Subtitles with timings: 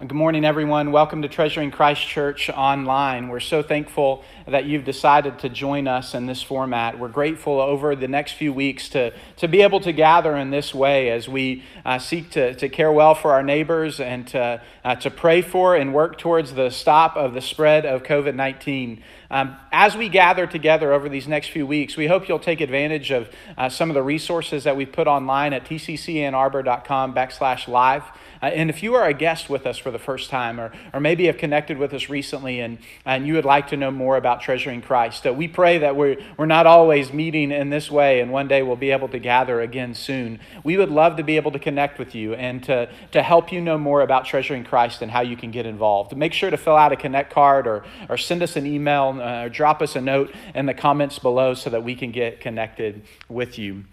[0.00, 0.92] Good morning, everyone.
[0.92, 3.26] Welcome to Treasuring Christ Church Online.
[3.26, 7.00] We're so thankful that you've decided to join us in this format.
[7.00, 10.72] We're grateful over the next few weeks to, to be able to gather in this
[10.72, 14.94] way as we uh, seek to, to care well for our neighbors and to, uh,
[14.94, 19.02] to pray for and work towards the stop of the spread of COVID 19.
[19.32, 23.10] Um, as we gather together over these next few weeks, we hope you'll take advantage
[23.10, 28.04] of uh, some of the resources that we put online at tccannarbor.com backslash live.
[28.42, 31.00] Uh, and if you are a guest with us for the first time, or, or
[31.00, 34.40] maybe have connected with us recently and, and you would like to know more about
[34.40, 38.30] treasuring Christ, uh, we pray that we're, we're not always meeting in this way, and
[38.30, 40.38] one day we'll be able to gather again soon.
[40.62, 43.60] We would love to be able to connect with you and to, to help you
[43.60, 46.16] know more about treasuring Christ and how you can get involved.
[46.16, 49.44] Make sure to fill out a Connect card or, or send us an email uh,
[49.44, 53.02] or drop us a note in the comments below so that we can get connected
[53.28, 53.84] with you.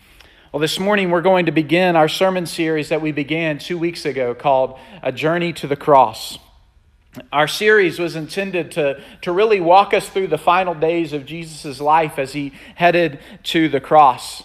[0.55, 4.05] Well, this morning we're going to begin our sermon series that we began two weeks
[4.05, 6.39] ago called A Journey to the Cross.
[7.33, 11.81] Our series was intended to, to really walk us through the final days of Jesus'
[11.81, 14.43] life as he headed to the cross.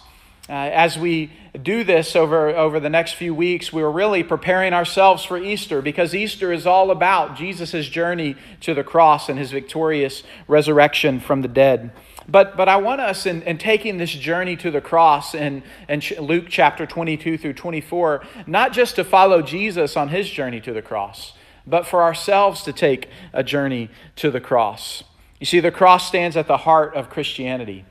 [0.49, 1.31] Uh, as we
[1.63, 6.13] do this over, over the next few weeks, we're really preparing ourselves for Easter because
[6.13, 11.47] Easter is all about Jesus' journey to the cross and his victorious resurrection from the
[11.47, 11.91] dead.
[12.27, 16.01] But, but I want us, in, in taking this journey to the cross in, in
[16.19, 20.81] Luke chapter 22 through 24, not just to follow Jesus on his journey to the
[20.81, 21.33] cross,
[21.65, 25.03] but for ourselves to take a journey to the cross.
[25.39, 27.85] You see, the cross stands at the heart of Christianity.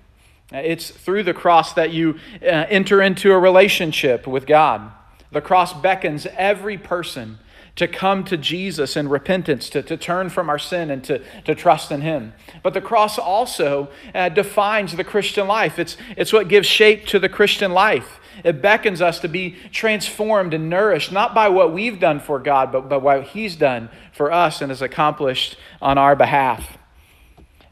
[0.52, 4.92] It's through the cross that you uh, enter into a relationship with God.
[5.32, 7.38] The cross beckons every person
[7.76, 11.54] to come to Jesus in repentance, to, to turn from our sin and to, to
[11.54, 12.32] trust in Him.
[12.62, 17.18] But the cross also uh, defines the Christian life, it's, it's what gives shape to
[17.18, 18.20] the Christian life.
[18.44, 22.72] It beckons us to be transformed and nourished, not by what we've done for God,
[22.72, 26.78] but by what He's done for us and has accomplished on our behalf.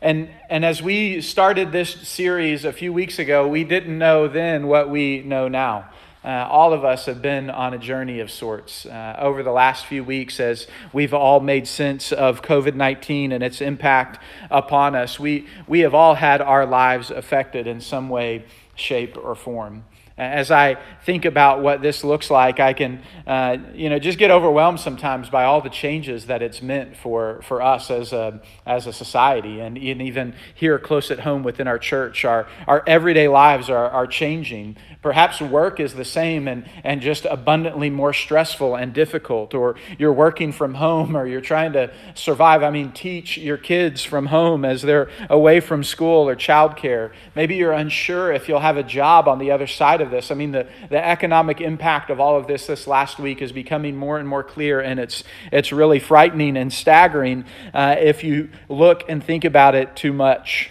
[0.00, 4.68] And, and as we started this series a few weeks ago, we didn't know then
[4.68, 5.90] what we know now.
[6.24, 9.86] Uh, all of us have been on a journey of sorts uh, over the last
[9.86, 15.20] few weeks as we've all made sense of COVID 19 and its impact upon us.
[15.20, 19.84] We, we have all had our lives affected in some way, shape, or form.
[20.18, 24.32] As I think about what this looks like, I can, uh, you know, just get
[24.32, 28.88] overwhelmed sometimes by all the changes that it's meant for, for us as a, as
[28.88, 29.60] a society.
[29.60, 34.08] And even here close at home within our church, our, our everyday lives are, are
[34.08, 34.76] changing.
[35.02, 40.12] Perhaps work is the same and, and just abundantly more stressful and difficult, or you're
[40.12, 42.64] working from home, or you're trying to survive.
[42.64, 47.12] I mean, teach your kids from home as they're away from school or childcare.
[47.36, 50.30] Maybe you're unsure if you'll have a job on the other side of this.
[50.30, 53.96] I mean, the, the economic impact of all of this this last week is becoming
[53.96, 59.04] more and more clear, and it's, it's really frightening and staggering uh, if you look
[59.08, 60.70] and think about it too much.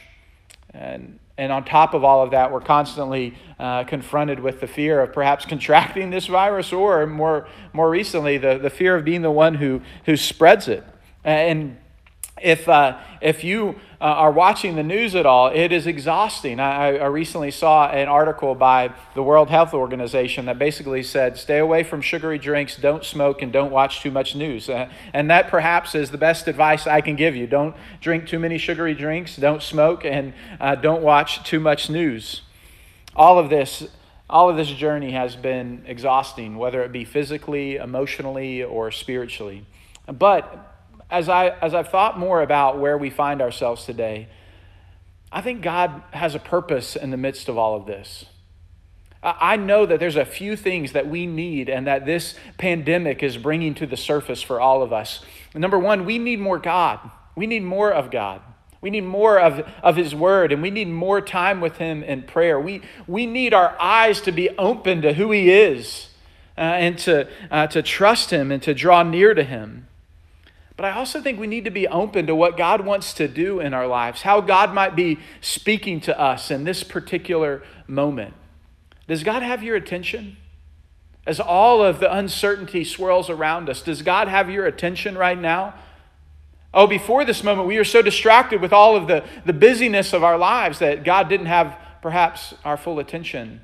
[0.74, 5.02] And and on top of all of that, we're constantly uh, confronted with the fear
[5.02, 9.32] of perhaps contracting this virus or more, more recently, the, the fear of being the
[9.32, 10.84] one who, who spreads it.
[11.24, 11.78] And
[12.42, 16.60] if, uh, if you uh, are watching the news at all, it is exhausting.
[16.60, 21.58] I, I, recently saw an article by the World Health Organization that basically said stay
[21.58, 24.70] away from sugary drinks, don't smoke, and don't watch too much news.
[24.70, 27.48] Uh, and that perhaps is the best advice I can give you.
[27.48, 32.42] Don't drink too many sugary drinks, don't smoke, and uh, don't watch too much news.
[33.16, 33.88] All of this.
[34.30, 39.66] All of this journey has been exhausting, whether it be physically, emotionally, or spiritually.
[40.06, 40.67] But
[41.10, 44.28] as, I, as I've thought more about where we find ourselves today,
[45.32, 48.26] I think God has a purpose in the midst of all of this.
[49.24, 53.36] I know that there's a few things that we need and that this pandemic is
[53.38, 55.22] bringing to the surface for all of us.
[55.56, 57.00] Number one, we need more God.
[57.36, 58.42] We need more of God.
[58.80, 62.24] We need more of, of His Word, and we need more time with Him in
[62.24, 62.60] prayer.
[62.60, 66.10] We, we need our eyes to be open to who He is
[66.58, 69.88] uh, and to, uh, to trust Him and to draw near to Him.
[70.78, 73.60] But I also think we need to be open to what God wants to do
[73.60, 78.36] in our lives, how God might be speaking to us in this particular moment.
[79.08, 80.38] Does God have your attention?
[81.26, 85.74] As all of the uncertainty swirls around us, does God have your attention right now?
[86.74, 90.24] Oh, before this moment, we were so distracted with all of the, the busyness of
[90.24, 93.62] our lives that God didn't have perhaps our full attention.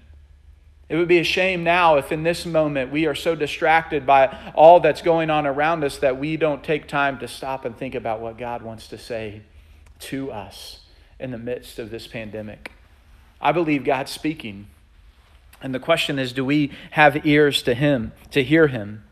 [0.89, 4.51] It would be a shame now if in this moment we are so distracted by
[4.53, 7.95] all that's going on around us that we don't take time to stop and think
[7.95, 9.41] about what God wants to say
[9.99, 10.81] to us
[11.19, 12.71] in the midst of this pandemic.
[13.41, 14.67] I believe God's speaking.
[15.61, 19.03] And the question is do we have ears to Him, to hear Him?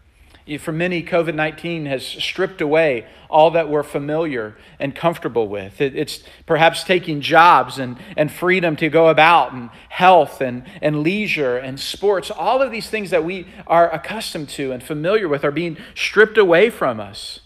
[0.60, 5.80] For many, COVID 19 has stripped away all that we're familiar and comfortable with.
[5.80, 11.58] It's perhaps taking jobs and, and freedom to go about, and health and, and leisure
[11.58, 12.30] and sports.
[12.30, 16.38] All of these things that we are accustomed to and familiar with are being stripped
[16.38, 17.40] away from us.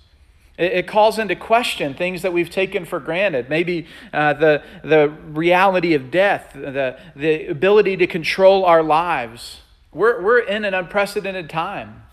[0.58, 3.50] It, calls into question things that we've taken for granted.
[3.50, 9.60] Maybe uh, the, the reality of death, the, the ability to control our lives.
[9.92, 12.05] We're, we're in an unprecedented time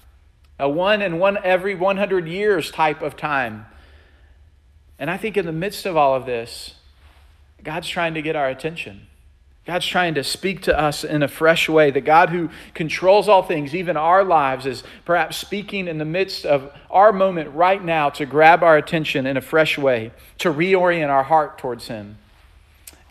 [0.62, 3.66] a one in one every 100 years type of time.
[4.96, 6.76] And I think in the midst of all of this,
[7.64, 9.08] God's trying to get our attention.
[9.66, 11.90] God's trying to speak to us in a fresh way.
[11.90, 16.46] The God who controls all things, even our lives, is perhaps speaking in the midst
[16.46, 21.08] of our moment right now to grab our attention in a fresh way, to reorient
[21.08, 22.18] our heart towards Him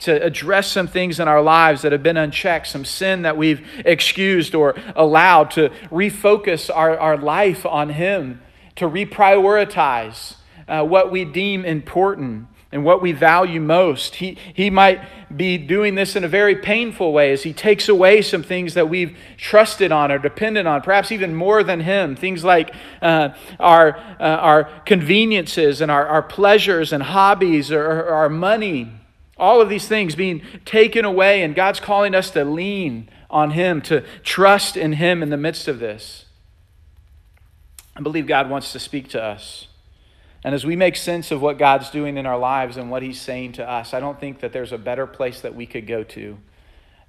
[0.02, 3.66] to address some things in our lives that have been unchecked, some sin that we've
[3.86, 8.42] excused or allowed, to refocus our, our life on Him,
[8.76, 10.36] to reprioritize
[10.68, 14.16] uh, what we deem important and what we value most.
[14.16, 15.02] He, he might
[15.36, 18.90] be doing this in a very painful way as He takes away some things that
[18.90, 22.16] we've trusted on or depended on, perhaps even more than Him.
[22.16, 22.74] Things like
[23.04, 28.94] uh, our, uh, our conveniences and our, our pleasures and hobbies or, or our money
[29.42, 33.82] all of these things being taken away, and God's calling us to lean on Him,
[33.82, 36.26] to trust in Him in the midst of this.
[37.96, 39.68] I believe God wants to speak to us.
[40.44, 43.20] And as we make sense of what God's doing in our lives and what He's
[43.20, 46.04] saying to us, I don't think that there's a better place that we could go
[46.04, 46.38] to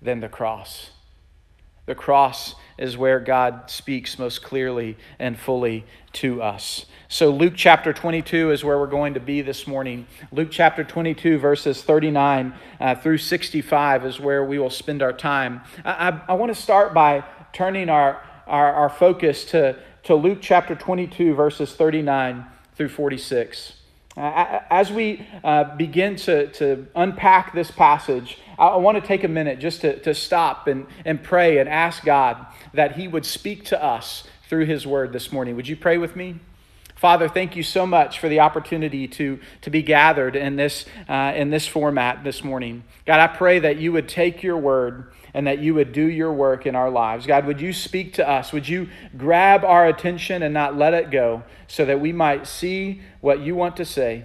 [0.01, 0.92] than the cross.
[1.85, 5.85] The cross is where God speaks most clearly and fully
[6.15, 6.87] to us.
[7.09, 10.07] So, Luke chapter 22 is where we're going to be this morning.
[10.31, 15.61] Luke chapter 22, verses 39 uh, through 65 is where we will spend our time.
[15.85, 20.39] I, I, I want to start by turning our, our, our focus to, to Luke
[20.41, 22.47] chapter 22, verses 39
[22.77, 23.82] through 46.
[24.17, 29.29] Uh, as we uh, begin to, to unpack this passage, I want to take a
[29.29, 33.65] minute just to, to stop and, and pray and ask God that He would speak
[33.67, 35.57] to us through His word this morning.
[35.57, 36.41] Would you pray with me?
[36.95, 41.33] Father, thank you so much for the opportunity to, to be gathered in this, uh,
[41.35, 42.85] in this format this morning.
[43.07, 46.33] God, I pray that you would take your word and that you would do your
[46.33, 47.27] work in our lives.
[47.27, 48.53] God, would you speak to us?
[48.53, 53.03] Would you grab our attention and not let it go so that we might see
[53.21, 54.25] what you want to say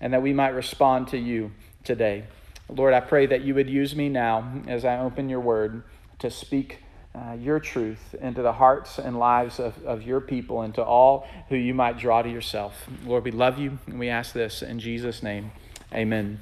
[0.00, 1.52] and that we might respond to you
[1.84, 2.24] today?
[2.68, 5.82] Lord, I pray that you would use me now as I open your word
[6.18, 6.82] to speak
[7.14, 11.26] uh, your truth into the hearts and lives of, of your people and to all
[11.48, 12.86] who you might draw to yourself.
[13.04, 15.52] Lord, we love you and we ask this in Jesus' name.
[15.92, 16.40] Amen.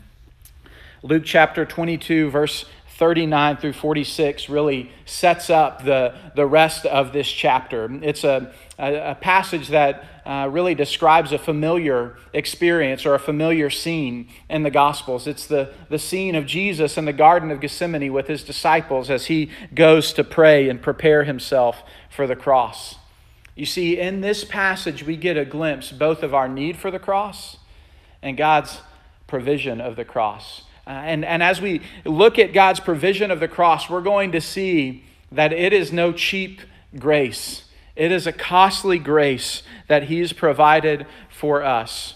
[1.03, 2.65] Luke chapter 22, verse
[2.97, 7.91] 39 through 46 really sets up the, the rest of this chapter.
[8.03, 13.69] It's a, a, a passage that uh, really describes a familiar experience or a familiar
[13.69, 15.27] scene in the Gospels.
[15.27, 19.27] It's the, the scene of Jesus in the Garden of Gethsemane with his disciples as
[19.27, 22.97] he goes to pray and prepare himself for the cross.
[23.55, 26.99] You see, in this passage, we get a glimpse both of our need for the
[26.99, 27.59] cross
[28.23, 28.81] and God's
[29.27, 30.63] provision of the cross.
[30.87, 34.41] Uh, and, and as we look at God's provision of the cross, we're going to
[34.41, 36.61] see that it is no cheap
[36.99, 37.65] grace.
[37.97, 42.15] It is a costly grace that He's provided for us.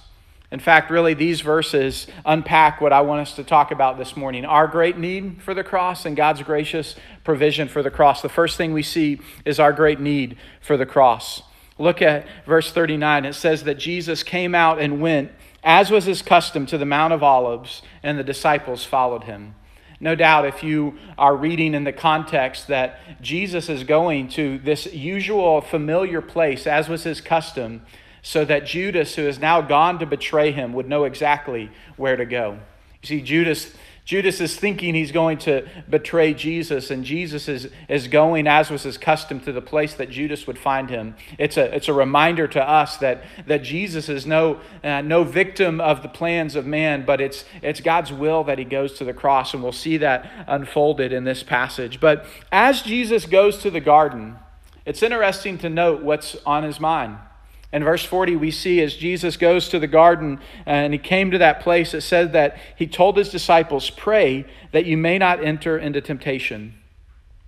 [0.52, 4.44] In fact, really, these verses unpack what I want us to talk about this morning
[4.44, 8.21] our great need for the cross and God's gracious provision for the cross.
[8.21, 11.42] The first thing we see is our great need for the cross.
[11.78, 13.25] Look at verse 39.
[13.25, 15.30] It says that Jesus came out and went
[15.62, 19.55] as was his custom, to the Mount of Olives, and the disciples followed him.
[20.02, 24.93] No doubt, if you are reading in the context that Jesus is going to this
[24.95, 27.83] usual familiar place, as was his custom,
[28.23, 32.25] so that Judas, who has now gone to betray him, would know exactly where to
[32.25, 32.59] go.
[33.02, 33.75] You see, Judas
[34.11, 38.83] Judas is thinking he's going to betray Jesus, and Jesus is, is going, as was
[38.83, 41.14] his custom, to the place that Judas would find him.
[41.38, 45.81] It's a, it's a reminder to us that, that Jesus is no, uh, no victim
[45.81, 49.14] of the plans of man, but it's, it's God's will that he goes to the
[49.14, 52.00] cross, and we'll see that unfolded in this passage.
[52.00, 54.38] But as Jesus goes to the garden,
[54.85, 57.17] it's interesting to note what's on his mind.
[57.72, 61.30] In verse 40, we see as Jesus goes to the garden uh, and he came
[61.30, 65.42] to that place, it said that he told his disciples, Pray that you may not
[65.42, 66.74] enter into temptation.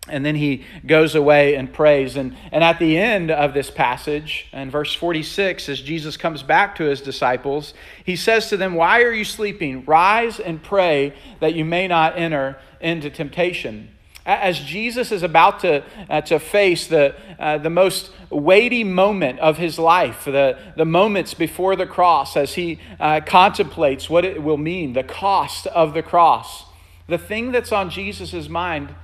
[0.08, 2.16] And then he goes away and prays.
[2.16, 6.74] And, and at the end of this passage, in verse 46, as Jesus comes back
[6.76, 7.72] to his disciples,
[8.04, 9.84] he says to them, Why are you sleeping?
[9.84, 13.90] Rise and pray that you may not enter into temptation.
[14.24, 19.58] As Jesus is about to, uh, to face the, uh, the most weighty moment of
[19.58, 24.58] his life, the, the moments before the cross, as he uh, contemplates what it will
[24.58, 26.66] mean, the cost of the cross,
[27.08, 28.94] the thing that's on Jesus' mind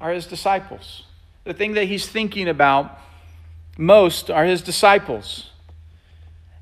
[0.00, 1.04] are his disciples.
[1.44, 2.98] The thing that he's thinking about
[3.76, 5.50] most are his disciples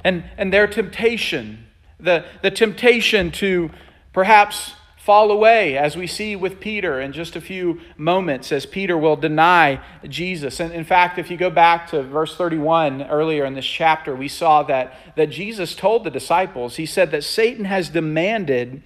[0.02, 1.66] and, and their temptation,
[1.98, 3.70] the, the temptation to
[4.12, 4.74] perhaps
[5.08, 9.16] fall away, as we see with Peter in just a few moments, as Peter will
[9.16, 10.60] deny Jesus.
[10.60, 14.28] And in fact, if you go back to verse 31 earlier in this chapter, we
[14.28, 18.82] saw that, that Jesus told the disciples, He said that Satan has demanded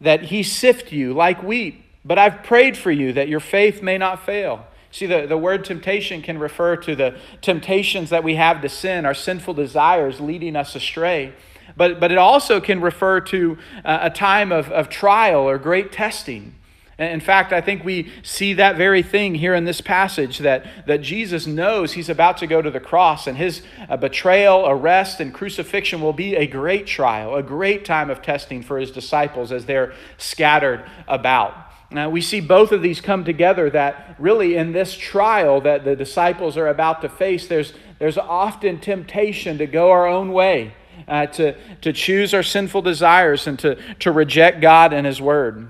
[0.00, 3.98] that he sift you like wheat, but I've prayed for you that your faith may
[3.98, 4.66] not fail.
[4.90, 9.06] See, the, the word temptation can refer to the temptations that we have to sin,
[9.06, 11.34] our sinful desires leading us astray.
[11.80, 13.56] But, but it also can refer to
[13.86, 16.54] uh, a time of, of trial or great testing.
[16.98, 21.00] In fact, I think we see that very thing here in this passage that, that
[21.00, 25.32] Jesus knows he's about to go to the cross, and his uh, betrayal, arrest, and
[25.32, 29.64] crucifixion will be a great trial, a great time of testing for his disciples as
[29.64, 31.54] they're scattered about.
[31.90, 35.96] Now, we see both of these come together that really in this trial that the
[35.96, 40.74] disciples are about to face, there's, there's often temptation to go our own way,
[41.10, 45.68] uh, to, to choose our sinful desires, and to, to reject God and His Word.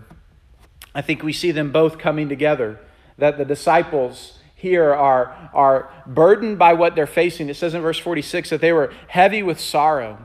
[0.94, 2.78] I think we see them both coming together,
[3.18, 7.48] that the disciples here are, are burdened by what they're facing.
[7.48, 10.18] It says in verse 46 that they were heavy with sorrow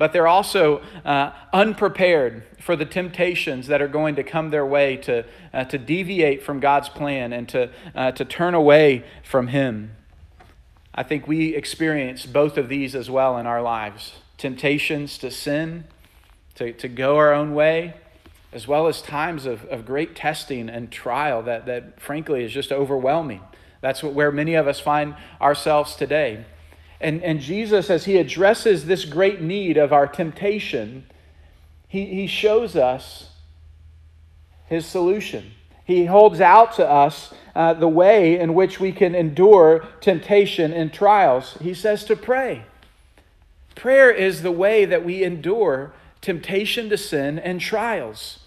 [0.00, 4.96] but they're also uh, unprepared for the temptations that are going to come their way
[4.96, 9.94] to, uh, to deviate from God's plan and to, uh, to turn away from Him.
[10.94, 15.84] I think we experience both of these as well in our lives temptations to sin,
[16.54, 17.94] to, to go our own way,
[18.52, 22.72] as well as times of, of great testing and trial that, that, frankly, is just
[22.72, 23.40] overwhelming.
[23.80, 26.44] That's what, where many of us find ourselves today.
[27.00, 31.06] And, and Jesus, as he addresses this great need of our temptation,
[31.86, 33.30] he, he shows us
[34.66, 35.52] his solution.
[35.84, 40.92] He holds out to us uh, the way in which we can endure temptation and
[40.92, 41.56] trials.
[41.60, 42.64] He says to pray.
[43.80, 48.40] Prayer is the way that we endure temptation to sin and trials.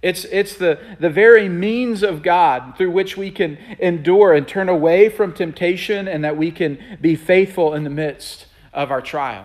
[0.00, 4.70] It's, it's the, the very means of God through which we can endure and turn
[4.70, 9.44] away from temptation and that we can be faithful in the midst of our trial.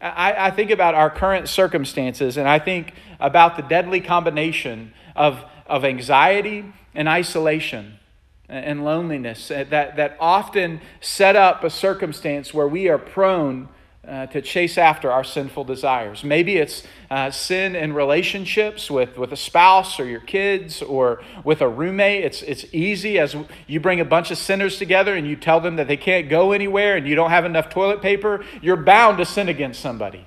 [0.00, 5.44] I, I think about our current circumstances and I think about the deadly combination of,
[5.68, 8.00] of anxiety and isolation
[8.48, 13.68] and loneliness that, that often set up a circumstance where we are prone
[14.06, 16.24] uh, to chase after our sinful desires.
[16.24, 21.60] Maybe it's uh, sin in relationships with, with a spouse or your kids or with
[21.60, 22.24] a roommate.
[22.24, 25.76] It's, it's easy as you bring a bunch of sinners together and you tell them
[25.76, 29.24] that they can't go anywhere and you don't have enough toilet paper, you're bound to
[29.24, 30.26] sin against somebody.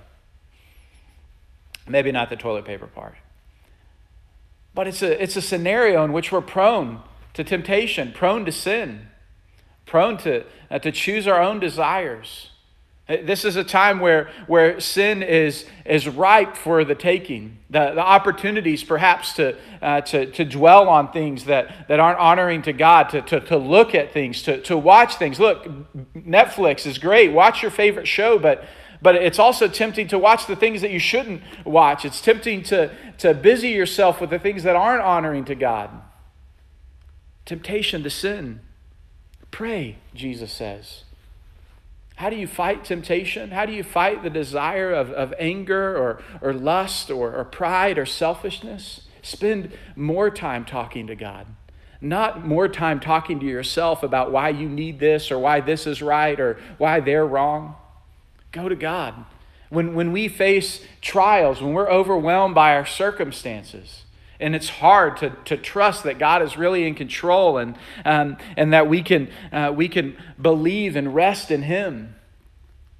[1.87, 3.15] Maybe not the toilet paper part.
[4.73, 7.01] But it's a, it's a scenario in which we're prone
[7.33, 9.07] to temptation, prone to sin,
[9.85, 12.51] prone to, uh, to choose our own desires.
[13.07, 17.57] This is a time where, where sin is, is ripe for the taking.
[17.69, 22.63] The, the opportunities, perhaps, to, uh, to, to dwell on things that, that aren't honoring
[22.63, 25.39] to God, to, to, to look at things, to, to watch things.
[25.39, 25.65] Look,
[26.15, 27.31] Netflix is great.
[27.31, 28.65] Watch your favorite show, but,
[29.01, 32.03] but it's also tempting to watch the things that you shouldn't watch.
[32.03, 35.89] It's tempting to, to busy yourself with the things that aren't honoring to God.
[37.45, 38.59] Temptation to sin.
[39.49, 41.05] Pray, Jesus says.
[42.17, 43.51] How do you fight temptation?
[43.51, 47.99] How do you fight the desire of, of anger or, or lust or, or pride
[47.99, 49.01] or selfishness?
[49.21, 51.45] Spend more time talking to God,
[52.01, 56.01] not more time talking to yourself about why you need this or why this is
[56.01, 57.75] right or why they're wrong.
[58.51, 59.13] Go to God.
[59.69, 64.05] When, when we face trials, when we're overwhelmed by our circumstances,
[64.39, 67.75] and it's hard to, to trust that God is really in control and,
[68.05, 72.15] um, and that we can, uh, we can believe and rest in Him.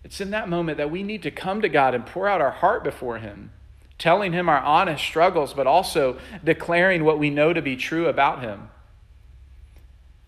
[0.03, 2.51] It's in that moment that we need to come to God and pour out our
[2.51, 3.51] heart before Him,
[3.97, 8.41] telling Him our honest struggles, but also declaring what we know to be true about
[8.41, 8.69] Him.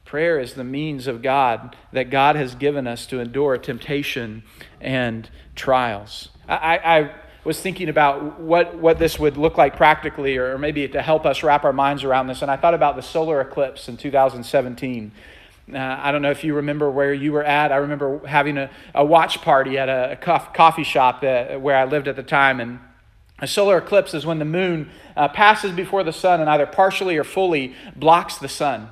[0.05, 4.43] Prayer is the means of God that God has given us to endure temptation
[4.81, 6.29] and trials.
[6.47, 7.11] I, I
[7.49, 11.41] was thinking about what, what this would look like practically, or maybe to help us
[11.41, 12.43] wrap our minds around this.
[12.43, 15.11] And I thought about the solar eclipse in 2017.
[15.73, 17.71] Uh, I don't know if you remember where you were at.
[17.71, 21.85] I remember having a, a watch party at a, a coffee shop that, where I
[21.85, 22.59] lived at the time.
[22.59, 22.79] And
[23.39, 27.17] A solar eclipse is when the moon uh, passes before the sun and either partially
[27.17, 28.89] or fully blocks the sun.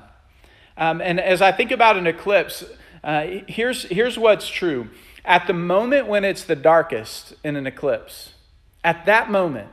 [0.76, 2.64] Um, and as I think about an eclipse,
[3.04, 4.88] uh, here's, here's what's true.
[5.24, 8.32] At the moment when it's the darkest in an eclipse,
[8.88, 9.68] at that moment,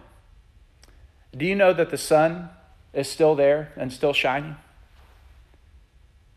[1.38, 2.50] do you know that the sun
[2.94, 4.58] is still there and still shining?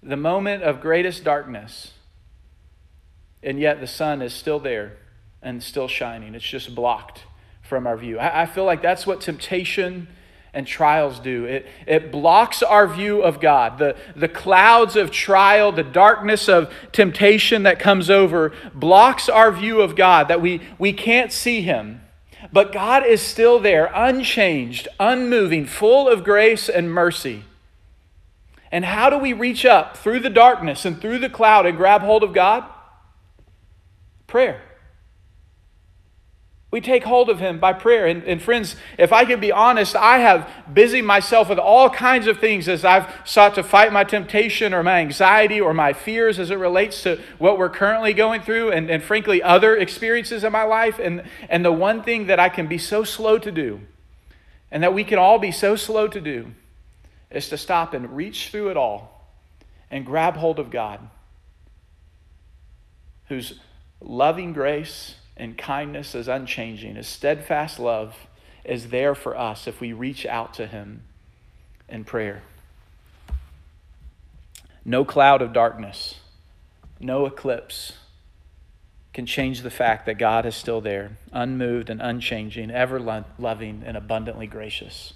[0.00, 1.94] The moment of greatest darkness,
[3.42, 4.92] and yet the sun is still there
[5.42, 6.36] and still shining.
[6.36, 7.24] It's just blocked
[7.62, 8.20] from our view.
[8.20, 10.06] I, feel like that's what temptation
[10.52, 11.46] and trials do.
[11.46, 13.78] It, it blocks our view of God.
[13.78, 19.80] The, the clouds of trial, the darkness of temptation that comes over, blocks our view
[19.80, 22.02] of God, that we, we can't see Him.
[22.52, 27.44] But God is still there, unchanged, unmoving, full of grace and mercy.
[28.70, 32.02] And how do we reach up through the darkness and through the cloud and grab
[32.02, 32.64] hold of God?
[34.26, 34.62] Prayer.
[36.70, 38.06] We take hold of him by prayer.
[38.06, 42.26] And, and, friends, if I can be honest, I have busied myself with all kinds
[42.26, 46.38] of things as I've sought to fight my temptation or my anxiety or my fears
[46.38, 50.52] as it relates to what we're currently going through and, and frankly, other experiences in
[50.52, 50.98] my life.
[50.98, 53.80] And, and the one thing that I can be so slow to do,
[54.70, 56.52] and that we can all be so slow to do,
[57.30, 59.32] is to stop and reach through it all
[59.90, 61.00] and grab hold of God,
[63.28, 63.58] whose
[64.02, 66.96] loving grace and kindness is unchanging.
[66.96, 68.14] His steadfast love
[68.64, 71.02] is there for us if we reach out to Him
[71.88, 72.42] in prayer.
[74.84, 76.16] No cloud of darkness,
[77.00, 77.94] no eclipse
[79.12, 83.96] can change the fact that God is still there, unmoved and unchanging, ever loving and
[83.96, 85.14] abundantly gracious.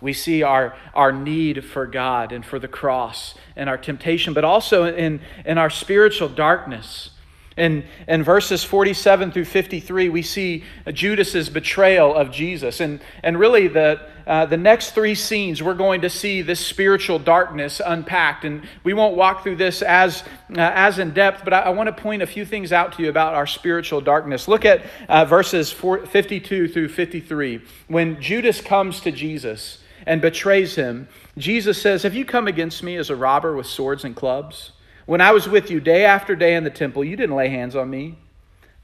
[0.00, 4.44] We see our, our need for God and for the cross and our temptation, but
[4.44, 7.10] also in, in our spiritual darkness
[7.56, 12.80] in, in verses 47 through 53, we see Judas's betrayal of Jesus.
[12.80, 17.20] And, and really, the, uh, the next three scenes, we're going to see this spiritual
[17.20, 18.44] darkness unpacked.
[18.44, 21.94] And we won't walk through this as, uh, as in depth, but I, I, want
[21.94, 24.48] to point a few things out to you about our spiritual darkness.
[24.48, 27.60] Look at uh, verses 4, 52 through 53.
[27.86, 31.06] When Judas comes to Jesus and betrays him,
[31.38, 34.72] Jesus says, Have you come against me as a robber with swords and clubs?
[35.06, 37.76] When I was with you day after day in the temple, you didn't lay hands
[37.76, 38.16] on me.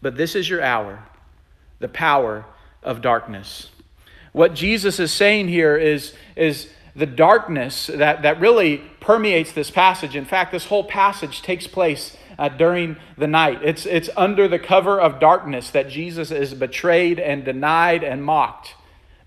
[0.02, 1.04] But this is your hour,
[1.78, 2.46] the power
[2.82, 3.70] of darkness.
[4.32, 10.16] What Jesus is saying here is, is the darkness that, that really permeates this passage.
[10.16, 13.60] In fact, this whole passage takes place uh, during the night.
[13.62, 18.74] It's, it's under the cover of darkness that Jesus is betrayed and denied and mocked.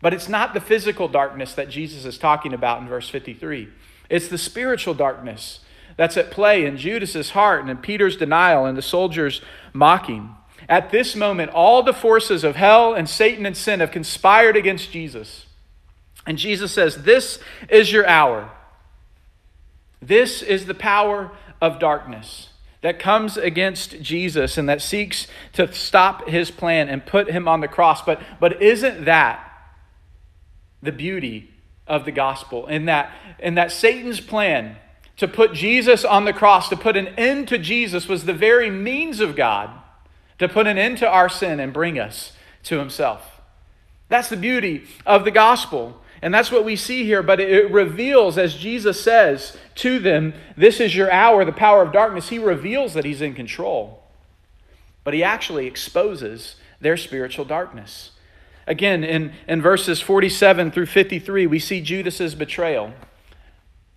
[0.02, 3.70] But it's not the physical darkness that Jesus is talking about in verse 53,
[4.10, 5.60] it's the spiritual darkness
[5.98, 9.42] that's at play in Judas's heart and in Peter's denial and the soldiers'
[9.74, 10.36] mocking.
[10.70, 14.92] At this moment, all the forces of hell and Satan and sin have conspired against
[14.92, 15.46] Jesus.
[16.26, 18.50] And Jesus says, This is your hour.
[20.02, 22.50] This is the power of darkness
[22.82, 27.62] that comes against Jesus and that seeks to stop his plan and put him on
[27.62, 28.02] the cross.
[28.02, 29.50] But, but isn't that
[30.82, 31.50] the beauty
[31.88, 32.68] of the gospel?
[32.68, 34.76] In that, in that Satan's plan
[35.18, 38.70] to put Jesus on the cross, to put an end to Jesus, was the very
[38.70, 39.70] means of God
[40.40, 43.42] to put an end to our sin and bring us to Himself.
[44.10, 46.00] That's the beauty of the gospel.
[46.22, 50.80] And that's what we see here, but it reveals, as Jesus says to them, This
[50.80, 52.30] is your hour, the power of darkness.
[52.30, 54.04] He reveals that He's in control.
[55.04, 58.12] But He actually exposes their spiritual darkness.
[58.66, 62.94] Again, in, in verses 47 through 53, we see Judas's betrayal.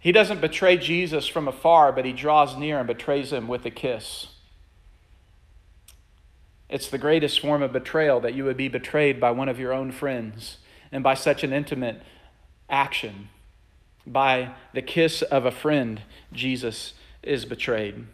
[0.07, 3.73] He doesn't betray Jesus from afar, but he draws near and betrays him with a
[3.73, 4.29] kiss.
[6.71, 9.73] It's the greatest form of betrayal that you would be betrayed by one of your
[9.73, 10.59] own friends
[10.93, 12.01] and by such an intimate
[12.71, 13.31] action.
[14.07, 18.07] By the kiss of a friend, Jesus is betrayed.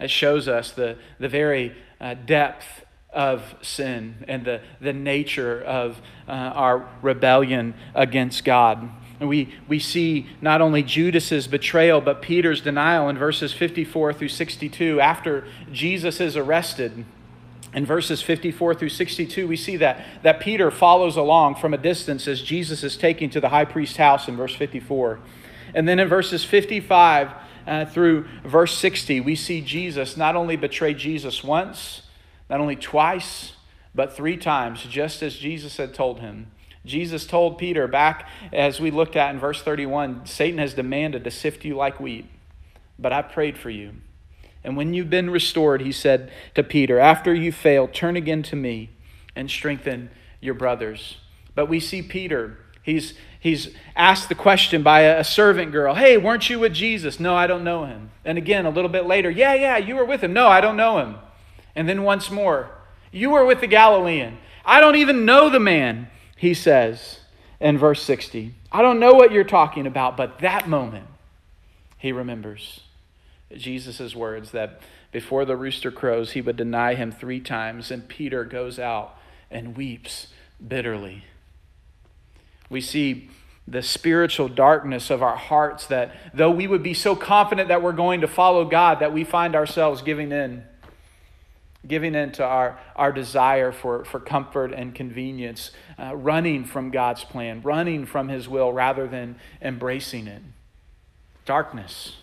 [0.00, 6.02] It shows us the, the very uh, depth of sin and the, the nature of
[6.26, 8.90] uh, our rebellion against God.
[9.24, 14.28] And we, we see not only Judas's betrayal, but Peter's denial in verses 54 through
[14.28, 15.00] 62.
[15.00, 17.06] After Jesus is arrested,
[17.72, 22.28] in verses 54 through 62, we see that, that Peter follows along from a distance
[22.28, 25.20] as Jesus is taken to the high priest's house in verse 54.
[25.72, 27.30] And then in verses 55
[27.66, 32.02] uh, through verse 60, we see Jesus not only betray Jesus once,
[32.50, 33.54] not only twice,
[33.94, 36.48] but three times, just as Jesus had told him.
[36.84, 41.30] Jesus told Peter back as we looked at in verse 31 Satan has demanded to
[41.30, 42.26] sift you like wheat,
[42.98, 43.92] but I prayed for you.
[44.62, 48.56] And when you've been restored, he said to Peter, after you fail, turn again to
[48.56, 48.90] me
[49.36, 51.18] and strengthen your brothers.
[51.54, 52.58] But we see Peter.
[52.82, 57.20] He's, he's asked the question by a, servant girl Hey, weren't you with Jesus?
[57.20, 58.10] No, I don't know him.
[58.24, 60.32] And again, a little bit later, Yeah, yeah, you were with him.
[60.32, 61.16] No, I don't know him.
[61.74, 62.70] And then once more,
[63.12, 64.38] You were with the Galilean.
[64.64, 67.20] I don't even know the man, he says
[67.60, 68.54] in verse 60.
[68.72, 71.06] I don't know what you're talking about, but that moment,
[71.98, 72.80] he remembers
[73.56, 74.80] Jesus' words that
[75.12, 79.16] before the rooster crows, he would deny him three times, and Peter goes out
[79.50, 80.28] and weeps
[80.66, 81.24] bitterly.
[82.68, 83.30] We see
[83.66, 87.92] the spiritual darkness of our hearts that though we would be so confident that we're
[87.92, 90.64] going to follow God, that we find ourselves giving in
[91.86, 97.24] giving in to our, our desire for, for comfort and convenience, uh, running from God's
[97.24, 100.42] plan, running from His will rather than embracing it.
[101.44, 102.16] Darkness.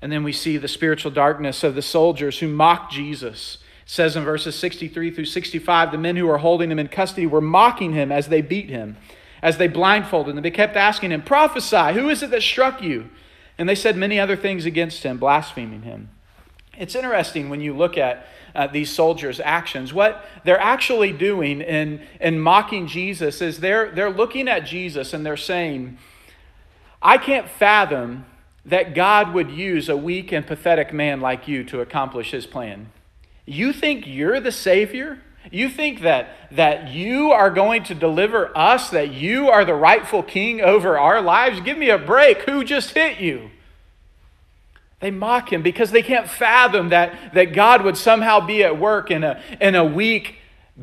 [0.00, 3.58] And then we see the spiritual darkness of the soldiers who mocked Jesus.
[3.84, 7.26] It says in verses 63 through 65 the men who were holding him in custody
[7.26, 8.96] were mocking him as they beat him,
[9.42, 10.42] as they blindfolded him.
[10.42, 13.08] They kept asking him, Prophesy, who is it that struck you?
[13.56, 16.10] And they said many other things against him, blaspheming him.
[16.76, 19.92] It's interesting when you look at uh, these soldiers' actions.
[19.92, 25.24] What they're actually doing in, in mocking Jesus is they're, they're looking at Jesus and
[25.24, 25.98] they're saying,
[27.02, 28.26] I can't fathom
[28.64, 32.90] that God would use a weak and pathetic man like you to accomplish his plan.
[33.44, 35.20] You think you're the Savior?
[35.50, 40.22] You think that, that you are going to deliver us, that you are the rightful
[40.22, 41.60] king over our lives?
[41.60, 42.42] Give me a break.
[42.42, 43.50] Who just hit you?
[45.04, 49.10] They mock him because they can't fathom that, that God would somehow be at work
[49.10, 50.36] in a, in a weak,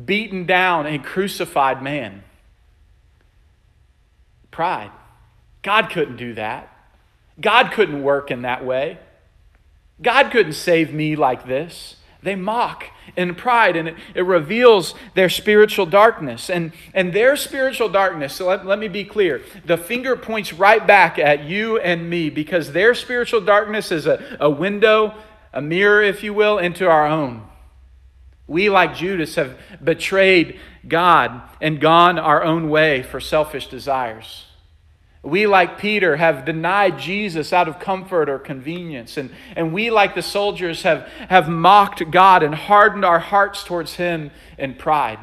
[0.04, 2.22] beaten down, and crucified man.
[4.52, 4.92] Pride.
[5.62, 6.72] God couldn't do that.
[7.40, 9.00] God couldn't work in that way.
[10.00, 11.96] God couldn't save me like this.
[12.22, 12.84] They mock
[13.16, 16.48] in pride, and it, it reveals their spiritual darkness.
[16.48, 20.86] And, and their spiritual darkness, so let, let me be clear the finger points right
[20.86, 25.14] back at you and me because their spiritual darkness is a, a window,
[25.52, 27.46] a mirror, if you will, into our own.
[28.46, 34.46] We, like Judas, have betrayed God and gone our own way for selfish desires.
[35.22, 39.16] We, like Peter, have denied Jesus out of comfort or convenience.
[39.16, 43.94] And, and we, like the soldiers, have, have mocked God and hardened our hearts towards
[43.94, 45.20] Him in pride.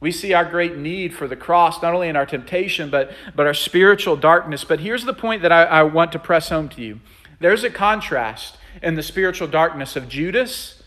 [0.00, 3.46] We see our great need for the cross, not only in our temptation, but, but
[3.48, 4.62] our spiritual darkness.
[4.62, 7.00] But here's the point that I, I want to press home to you
[7.40, 10.82] there's a contrast in the spiritual darkness of Judas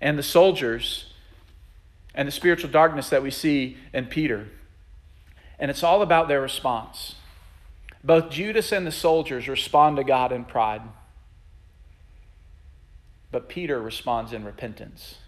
[0.00, 1.12] and the soldiers
[2.14, 4.48] and the spiritual darkness that we see in Peter
[5.60, 7.14] and it's all about their response.
[8.02, 10.80] Both Judas and the soldiers respond to God in pride,
[13.30, 15.18] but Peter responds in repentance.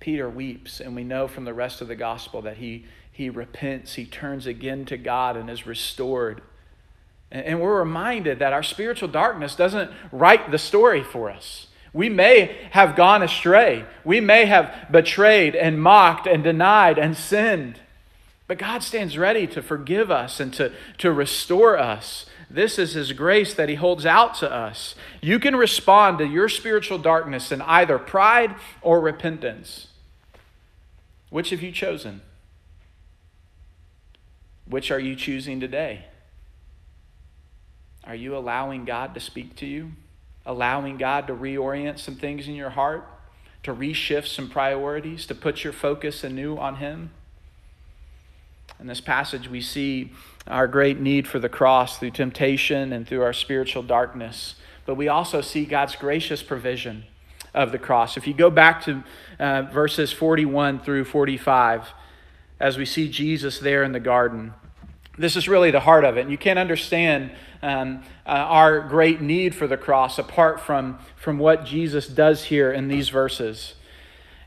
[0.00, 3.94] Peter weeps, and we know from the rest of the gospel that he, he repents,
[3.94, 6.42] he turns again to God and is restored.
[7.30, 11.68] And, and we're reminded that our spiritual darkness doesn't write the story for us.
[11.94, 13.84] We may have gone astray.
[14.04, 17.78] We may have betrayed and mocked and denied and sinned.
[18.46, 22.26] But God stands ready to forgive us and to, to restore us.
[22.50, 24.94] This is His grace that He holds out to us.
[25.22, 29.88] You can respond to your spiritual darkness in either pride or repentance.
[31.30, 32.20] Which have you chosen?
[34.66, 36.04] Which are you choosing today?
[38.04, 39.92] Are you allowing God to speak to you?
[40.44, 43.08] Allowing God to reorient some things in your heart?
[43.62, 45.26] To reshift some priorities?
[45.26, 47.10] To put your focus anew on Him?
[48.80, 50.12] In this passage, we see
[50.46, 54.56] our great need for the cross through temptation and through our spiritual darkness.
[54.84, 57.04] But we also see God's gracious provision
[57.54, 58.16] of the cross.
[58.16, 59.04] If you go back to
[59.38, 61.92] uh, verses 41 through 45,
[62.60, 64.54] as we see Jesus there in the garden,
[65.16, 66.22] this is really the heart of it.
[66.22, 67.30] And you can't understand
[67.62, 72.72] um, uh, our great need for the cross apart from, from what Jesus does here
[72.72, 73.74] in these verses.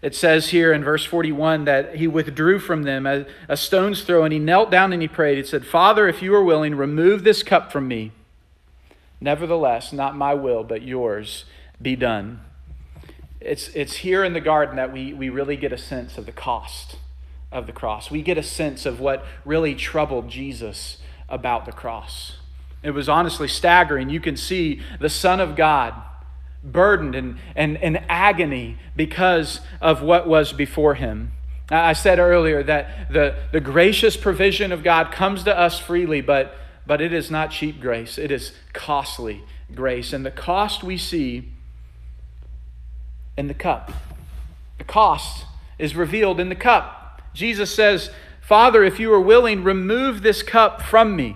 [0.01, 4.23] It says here in verse 41 that he withdrew from them a, a stone's throw
[4.23, 5.37] and he knelt down and he prayed.
[5.37, 8.11] He said, Father, if you are willing, remove this cup from me.
[9.19, 11.45] Nevertheless, not my will, but yours
[11.81, 12.41] be done.
[13.41, 16.31] It's, it's here in the garden that we, we really get a sense of the
[16.31, 16.97] cost
[17.51, 18.11] of the cross.
[18.11, 20.97] We get a sense of what really troubled Jesus
[21.29, 22.37] about the cross.
[22.83, 24.09] It was honestly staggering.
[24.09, 25.93] You can see the Son of God
[26.63, 31.31] burdened and, and, and agony because of what was before him.
[31.69, 36.55] I said earlier that the, the gracious provision of God comes to us freely, but,
[36.85, 39.43] but it is not cheap grace, it is costly
[39.75, 40.13] grace.
[40.13, 41.49] And the cost we see
[43.37, 43.91] in the cup.
[44.77, 45.45] The cost
[45.77, 47.21] is revealed in the cup.
[47.33, 51.35] Jesus says, Father, if you are willing, remove this cup from me.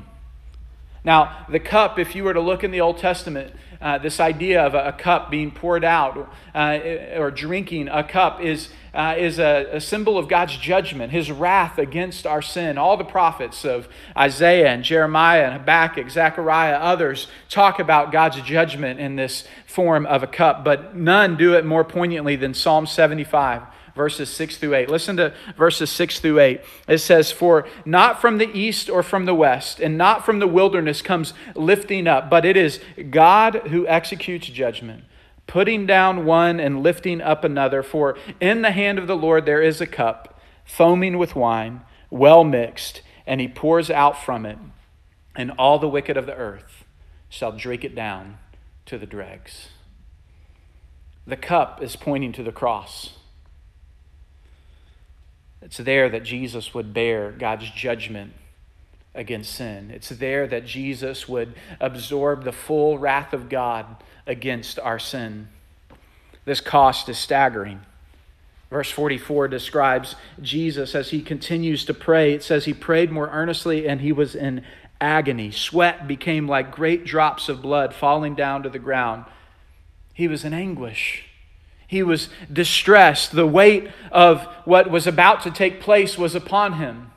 [1.03, 4.63] Now, the cup, if you were to look in the Old Testament, uh, this idea
[4.63, 6.77] of a, a, cup being poured out uh,
[7.15, 11.79] or drinking a cup is, uh, is a, a, symbol of God's judgment, his wrath
[11.79, 12.77] against our sin.
[12.77, 18.99] All the prophets of Isaiah and Jeremiah and Habakkuk, Zechariah, others talk about God's judgment
[18.99, 23.63] in this form of a cup, but none do it more poignantly than Psalm 75
[23.95, 24.89] verses 6 through 8.
[24.89, 26.62] Listen to verses 6 through 8.
[26.88, 30.47] It says, For not from the east or from the west, and not from the
[30.47, 35.04] wilderness comes lifting up, but it is God who executes judgment,
[35.47, 37.84] putting down one and lifting up another.
[37.84, 42.43] For in the hand of the Lord there is a cup, foaming with wine, well
[42.43, 44.58] mixed, and he pours out from it,
[45.36, 46.86] and all the wicked of the earth
[47.30, 48.38] shall drink it down
[48.86, 49.69] to the dregs.
[51.25, 53.17] The cup is pointing to the cross.
[55.62, 58.34] It's there that Jesus would bear God's judgment
[59.13, 59.91] against sin.
[59.91, 65.50] It's there that Jesus would absorb the full wrath of God against our sin.
[66.45, 67.82] This cost is staggering.
[68.69, 72.34] Verse 44 describes Jesus as he continues to pray.
[72.34, 74.63] It says he prayed more earnestly and he was in
[75.02, 75.52] agony.
[75.52, 79.26] Sweat became like great drops of blood falling down to the ground.
[80.13, 81.26] He was in anguish.
[81.91, 83.34] He was distressed.
[83.34, 87.12] The weight of what was about to take place was upon him.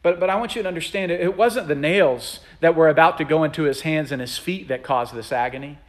[0.00, 3.18] But, but I want you to understand it, it wasn't the nails that were about
[3.18, 5.80] to go into his hands and his feet that caused this agony.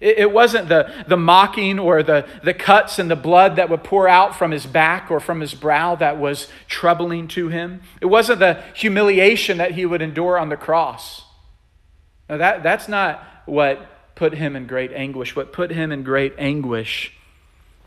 [0.00, 3.84] It, it wasn't the, the mocking or the, the cuts and the blood that would
[3.84, 7.82] pour out from his back or from his brow that was troubling to him.
[8.00, 11.22] It wasn't the humiliation that he would endure on the cross.
[12.30, 15.36] Now, that, that's not what put him in great anguish.
[15.36, 17.12] What put him in great anguish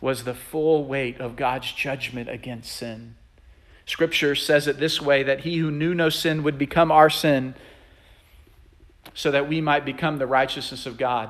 [0.01, 3.15] was the full weight of God's judgment against sin.
[3.85, 7.55] Scripture says it this way that he who knew no sin would become our sin
[9.13, 11.29] so that we might become the righteousness of God.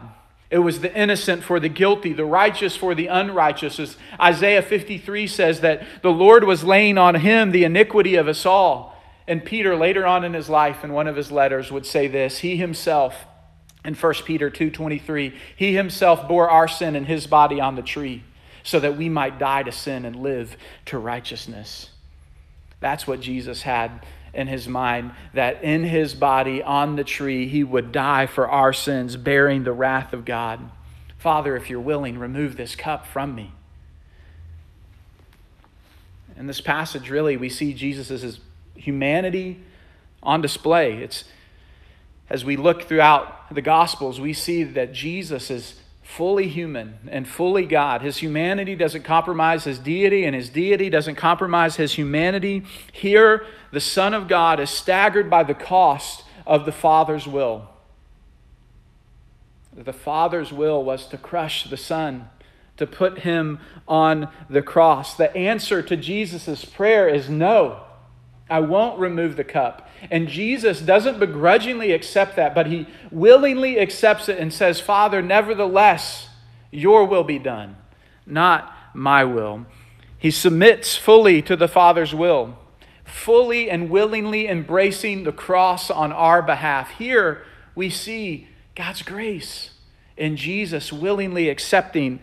[0.52, 3.80] It was the innocent for the guilty, the righteous for the unrighteous.
[3.80, 8.46] As Isaiah 53 says that the Lord was laying on him the iniquity of us
[8.46, 8.96] all.
[9.28, 12.40] And Peter, later on in his life, in one of his letters, would say this
[12.40, 13.26] He himself,
[13.86, 18.24] in 1 Peter 2.23, he himself bore our sin in his body on the tree
[18.64, 21.90] so that we might die to sin and live to righteousness.
[22.80, 27.64] That's what Jesus had in his mind that in his body on the tree he
[27.64, 30.72] would die for our sins, bearing the wrath of God.
[31.18, 33.52] Father, if you're willing, remove this cup from me.
[36.38, 38.40] In this passage, really, we see Jesus'
[38.76, 39.62] humanity
[40.24, 41.04] on display.
[41.04, 41.26] It's
[42.30, 45.76] as we look throughout the Gospels, we see that Jesus is
[46.16, 48.02] fully human and fully God.
[48.02, 52.64] His humanity doesn't compromise his deity, and his deity doesn't compromise his humanity.
[52.92, 57.70] Here, the Son of God is staggered by the cost of the Father's will.
[59.74, 62.28] The Father's will was to crush the Son,
[62.78, 65.16] to put him on the cross.
[65.16, 67.84] The answer to Jesus' prayer is no.
[68.50, 69.90] I won't remove the cup.
[70.10, 76.30] And Jesus doesn't begrudgingly accept that, but he willingly accepts it and says, Father, nevertheless,
[76.72, 77.78] your will be done,
[78.26, 79.66] not my will.
[80.18, 82.58] He submits fully to the Father's will,
[83.06, 86.92] fully and willingly embracing the cross on our behalf.
[86.92, 87.44] Here
[87.76, 89.72] we see God's grace
[90.18, 92.20] in Jesus willingly accepting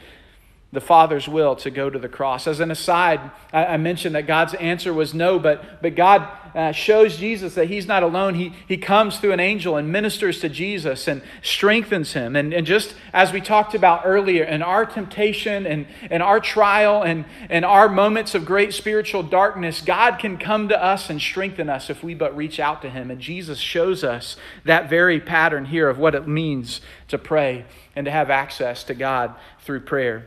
[0.73, 2.47] the Father's will to go to the cross.
[2.47, 3.21] As an aside,
[3.53, 7.87] I, mentioned that God's answer was no, but, but God uh, shows Jesus that he's
[7.87, 8.35] not alone.
[8.35, 12.35] He, he comes through an angel and ministers to Jesus and strengthens him.
[12.35, 17.03] And, and just as we talked about earlier, in our temptation and, and our trial
[17.03, 21.71] and, and our moments of great spiritual darkness, God can come to us and strengthen
[21.71, 23.11] us if we but reach out to him.
[23.11, 28.05] And Jesus shows us that very pattern here of what it means to pray and
[28.05, 30.27] to have access to God through prayer.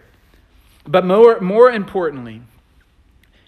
[0.85, 2.41] But more, more importantly,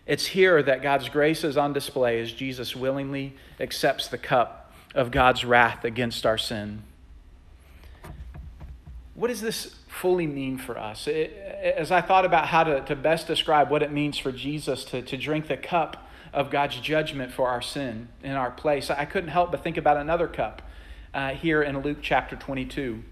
[0.05, 5.11] it's here that God's grace is on display as Jesus willingly accepts the cup of
[5.11, 6.83] God's wrath against our sin.
[9.15, 11.07] What does this fully mean for us?
[11.07, 11.31] It,
[11.77, 15.01] as I thought about how to, to best describe what it means for Jesus to,
[15.01, 19.29] to drink the cup of God's judgment for our sin in our place, I couldn't
[19.29, 20.61] help but think about another cup
[21.13, 23.03] uh, here in Luke chapter 22.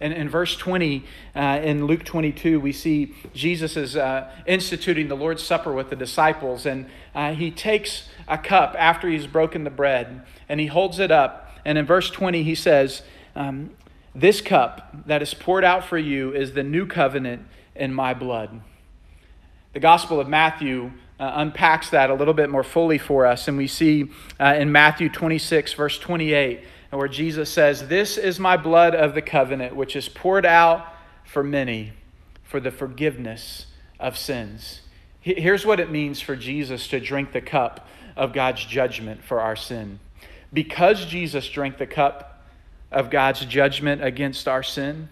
[0.00, 1.04] And in verse 20,
[1.34, 5.96] uh, in Luke 22, we see Jesus is uh, instituting the Lord's Supper with the
[5.96, 10.98] disciples, and uh, he takes a cup after he's broken the bread, and he holds
[10.98, 11.50] it up.
[11.64, 13.02] And in verse 20, he says,
[13.34, 13.70] um,
[14.14, 18.60] This cup that is poured out for you is the new covenant in my blood.
[19.72, 23.48] The Gospel of Matthew uh, unpacks that a little bit more fully for us.
[23.48, 28.56] And we see uh, in Matthew 26, verse 28, where Jesus says, This is my
[28.56, 30.86] blood of the covenant, which is poured out
[31.24, 31.92] for many
[32.42, 33.66] for the forgiveness
[33.98, 34.80] of sins.
[35.20, 39.56] Here's what it means for Jesus to drink the cup of God's judgment for our
[39.56, 39.98] sin.
[40.52, 42.44] Because Jesus drank the cup
[42.92, 45.08] of God's judgment against our sin,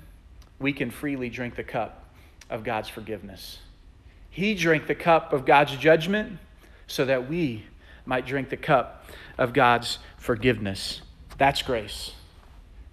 [0.61, 2.05] we can freely drink the cup
[2.49, 3.59] of God's forgiveness.
[4.31, 6.39] He drank the cup of God's judgment
[6.87, 7.65] so that we
[8.07, 9.05] might drink the cup
[9.37, 11.03] of God's forgiveness.
[11.39, 12.13] That's grace.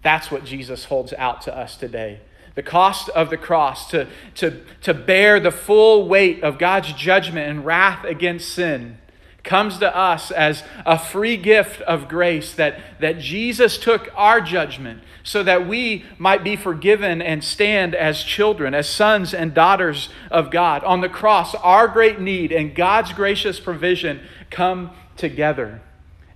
[0.04, 2.22] That's what Jesus holds out to us today.
[2.56, 7.50] The cost of the cross, to, to, to bear the full weight of God's judgment
[7.50, 8.98] and wrath against sin,
[9.44, 15.02] comes to us as a free gift of grace that, that Jesus took our judgment
[15.24, 20.52] so that we might be forgiven and stand as children, as sons and daughters of
[20.52, 20.84] God.
[20.84, 25.82] On the cross, our great need and God's gracious provision come together.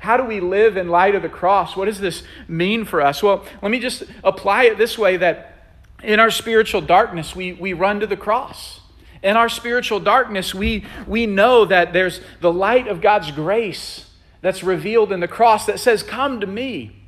[0.06, 1.76] How do we live in light of the cross?
[1.76, 3.24] What does this mean for us?
[3.24, 7.74] Well, let me just apply it this way that in our spiritual darkness, we, we
[7.74, 8.82] run to the cross.
[9.24, 14.64] In our spiritual darkness, we, we know that there's the light of God's grace that's
[14.64, 17.02] revealed in the cross that says, Come to me.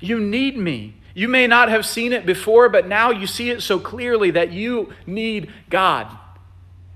[0.00, 0.94] You need me.
[1.12, 4.52] You may not have seen it before, but now you see it so clearly that
[4.52, 6.08] you need God.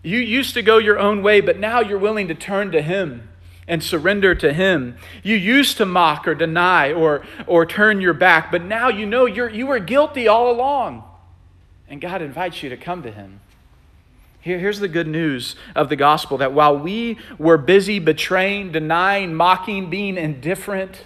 [0.02, 3.28] You used to go your own way, but now you're willing to turn to Him
[3.66, 4.96] and surrender to Him.
[5.22, 9.26] You used to mock or deny or, or turn your back, but now you know
[9.26, 11.04] you're, you were guilty all along.
[11.88, 13.40] And God invites you to come to Him.
[14.40, 19.34] Here, here's the good news of the gospel that while we were busy betraying, denying,
[19.34, 21.04] mocking, being indifferent,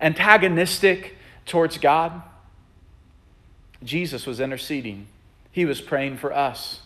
[0.00, 2.22] antagonistic towards God,
[3.82, 5.08] Jesus was interceding.
[5.50, 6.82] He was praying for us.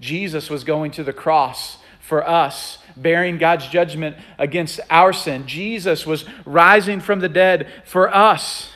[0.00, 5.46] Jesus was going to the cross for us, bearing God's judgment against our sin.
[5.46, 8.70] Jesus was rising from the dead for us.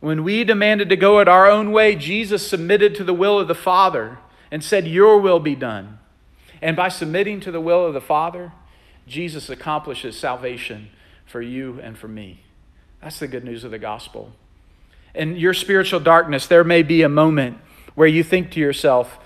[0.00, 3.46] When we demanded to go it our own way, Jesus submitted to the will of
[3.46, 4.18] the Father
[4.50, 5.98] and said, Your will be done.
[6.62, 8.52] And by submitting to the will of the Father,
[9.06, 10.88] Jesus accomplishes salvation
[11.26, 12.40] for you and for me.
[13.02, 14.32] That's the good news of the gospel.
[15.14, 17.58] In your spiritual darkness, there may be a moment
[17.94, 19.18] where you think to yourself,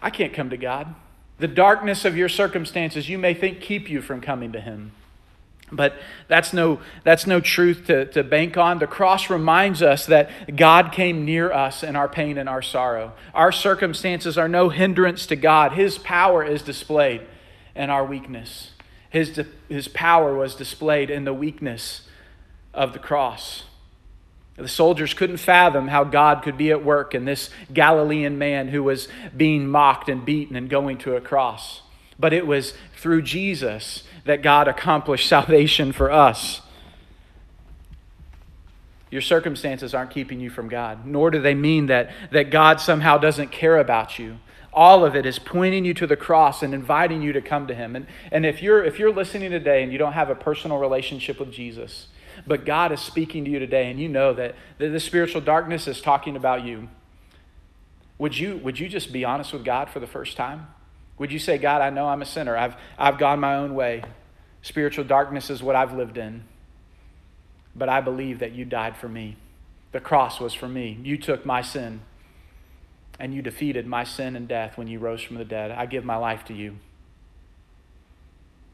[0.00, 0.94] I can't come to God.
[1.40, 4.92] The darkness of your circumstances, you may think, keep you from coming to Him.
[5.72, 5.94] But
[6.28, 8.78] that's no, that's no truth to, to bank on.
[8.78, 13.14] The cross reminds us that God came near us in our pain and our sorrow.
[13.32, 15.72] Our circumstances are no hindrance to God.
[15.72, 17.22] His power is displayed
[17.74, 18.72] in our weakness.
[19.08, 22.02] His, his power was displayed in the weakness
[22.74, 23.64] of the cross.
[24.60, 28.82] The soldiers couldn't fathom how God could be at work in this Galilean man who
[28.82, 31.82] was being mocked and beaten and going to a cross.
[32.18, 36.60] But it was through Jesus that God accomplished salvation for us.
[39.10, 43.18] Your circumstances aren't keeping you from God, nor do they mean that, that God somehow
[43.18, 44.38] doesn't care about you.
[44.72, 47.74] All of it is pointing you to the cross and inviting you to come to
[47.74, 47.96] Him.
[47.96, 51.40] And, and if, you're, if you're listening today and you don't have a personal relationship
[51.40, 52.06] with Jesus,
[52.46, 56.00] but God is speaking to you today, and you know that, the spiritual darkness is
[56.00, 56.88] talking about you.
[58.18, 60.68] Would you, would you just be honest with God for the first time?
[61.18, 62.56] Would you say, God, I know I'm a sinner.
[62.56, 64.02] I've, I've gone my own way.
[64.62, 66.44] Spiritual darkness is what I've lived in.
[67.74, 69.36] But I believe that you died for me.
[69.92, 70.98] The cross was for me.
[71.02, 72.02] You took my sin
[73.18, 75.70] and you defeated my sin and death when you rose from the dead.
[75.70, 76.76] I give my life to you.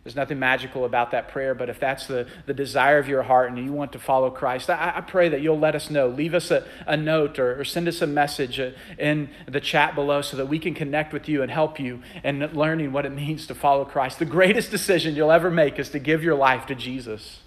[0.07, 3.51] There's nothing magical about that prayer, but if that's the, the desire of your heart
[3.51, 6.07] and you want to follow Christ, I, I pray that you'll let us know.
[6.07, 9.97] Leave us a, a note or, or send us a message uh, in the chat
[9.97, 13.11] below so that we can connect with you and help you in learning what it
[13.11, 14.21] means to follow Christ.
[14.21, 17.41] The greatest decision you'll ever make is to give your life to Jesus.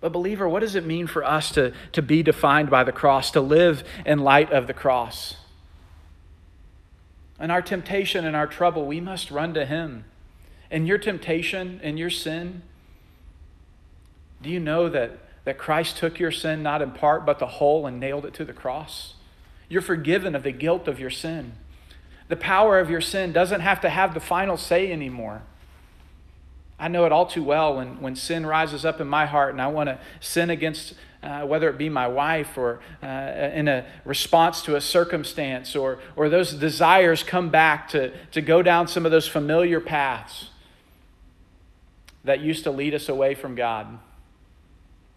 [0.00, 3.30] But, believer, what does it mean for us to, to be defined by the cross,
[3.32, 5.36] to live in light of the cross?
[7.38, 10.06] In our temptation and our trouble, we must run to Him
[10.72, 12.62] in your temptation and your sin,
[14.40, 17.86] do you know that, that Christ took your sin not in part but the whole
[17.86, 19.14] and nailed it to the cross?
[19.68, 21.52] You're forgiven of the guilt of your sin.
[22.28, 25.42] The power of your sin doesn't have to have the final say anymore.
[26.78, 29.60] I know it all too well when, when sin rises up in my heart and
[29.60, 33.84] I want to sin against, uh, whether it be my wife or uh, in a
[34.06, 39.04] response to a circumstance, or, or those desires come back to, to go down some
[39.04, 40.48] of those familiar paths
[42.24, 43.98] that used to lead us away from God.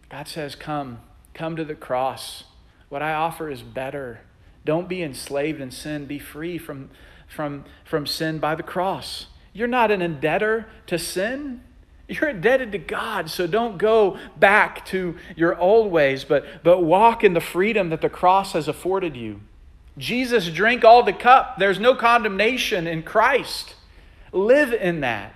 [0.08, 1.00] God says, Come,
[1.34, 2.44] come to the cross.
[2.88, 4.20] What I offer is better.
[4.64, 6.06] Don't be enslaved in sin.
[6.06, 6.90] Be free from
[7.26, 9.26] from, from sin by the cross.
[9.52, 11.62] You're not an indebter to sin.
[12.08, 17.24] You're indebted to God, so don't go back to your old ways, but, but walk
[17.24, 19.40] in the freedom that the cross has afforded you.
[19.98, 21.58] Jesus drank all the cup.
[21.58, 23.74] There's no condemnation in Christ.
[24.30, 25.34] Live in that,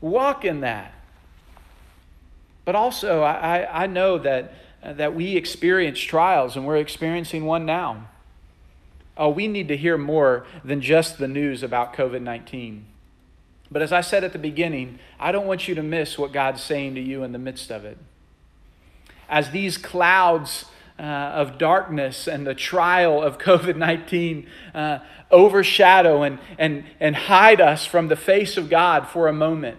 [0.00, 0.92] walk in that.
[2.64, 8.08] But also, I, I know that, that we experience trials, and we're experiencing one now.
[9.16, 12.84] Oh, we need to hear more than just the news about COVID 19.
[13.70, 16.62] But as I said at the beginning, I don't want you to miss what God's
[16.62, 17.98] saying to you in the midst of it.
[19.28, 20.66] As these clouds
[20.98, 24.98] uh, of darkness and the trial of COVID 19 uh,
[25.30, 29.78] overshadow and, and, and hide us from the face of God for a moment,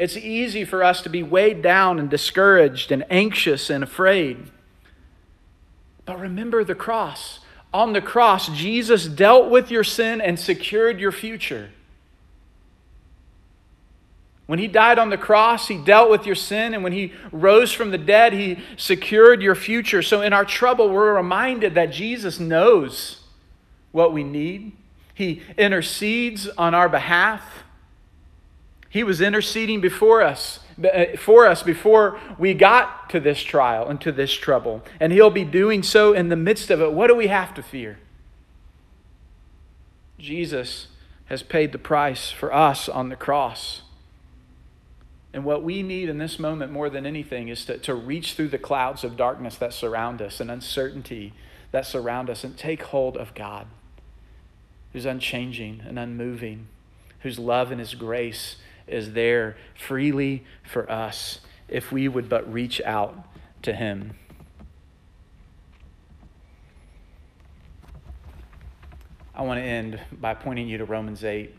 [0.00, 4.50] it's easy for us to be weighed down and discouraged and anxious and afraid.
[6.06, 7.40] But remember the cross.
[7.74, 11.70] On the cross, Jesus dealt with your sin and secured your future.
[14.46, 17.70] When he died on the cross, he dealt with your sin, and when he rose
[17.70, 20.02] from the dead, he secured your future.
[20.02, 23.20] So in our trouble, we're reminded that Jesus knows
[23.92, 24.72] what we need.
[25.14, 27.64] He intercedes on our behalf.
[28.90, 34.00] He was interceding before us, uh, for us before we got to this trial and
[34.00, 34.82] to this trouble.
[34.98, 36.92] And he'll be doing so in the midst of it.
[36.92, 37.98] What do we have to fear?
[40.18, 40.88] Jesus
[41.26, 43.82] has paid the price for us on the cross.
[45.32, 48.48] And what we need in this moment more than anything is to, to reach through
[48.48, 51.32] the clouds of darkness that surround us and uncertainty
[51.72, 53.66] that surround us and take hold of God,
[54.92, 56.66] who's unchanging and unmoving,
[57.20, 58.56] whose love and his grace
[58.90, 63.16] is there freely for us if we would but reach out
[63.62, 64.14] to him.
[69.34, 71.54] I want to end by pointing you to Romans 8.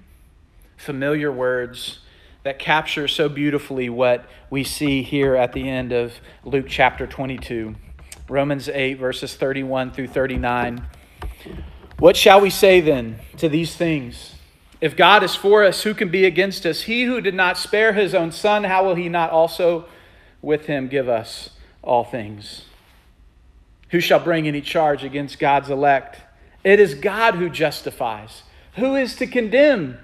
[0.77, 1.99] Familiar words
[2.43, 6.13] that capture so beautifully what we see here at the end of
[6.43, 7.75] Luke chapter 22.
[8.29, 10.85] Romans 8, verses 31 through 39.
[11.99, 14.35] What shall we say then to these things?
[14.81, 16.81] If God is for us, who can be against us?
[16.81, 19.85] He who did not spare his own son, how will he not also
[20.41, 21.51] with him give us
[21.83, 22.65] all things?
[23.91, 26.19] Who shall bring any charge against God's elect?
[26.63, 28.43] It is God who justifies.
[28.75, 29.99] Who is to condemn?